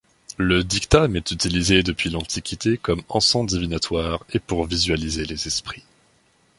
Le 0.39 0.63
dictame 0.63 1.15
est 1.15 1.29
utilisé 1.29 1.83
depuis 1.83 2.09
l'Antiquité 2.09 2.79
comme 2.79 3.03
encens 3.07 3.45
divinatoire 3.45 4.25
et 4.33 4.39
pour 4.39 4.65
visualiser 4.65 5.25
les 5.25 5.45
esprits. 5.45 5.83